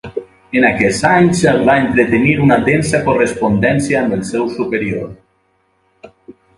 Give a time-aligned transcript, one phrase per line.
[0.61, 5.09] En aquests anys va entretenir una densa correspondència amb el seu superior.